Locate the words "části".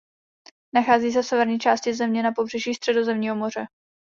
1.59-1.93